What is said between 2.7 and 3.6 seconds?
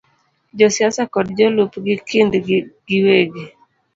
giwegi,